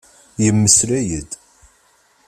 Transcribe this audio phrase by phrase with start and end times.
[0.43, 1.31] Yemmeslay-d.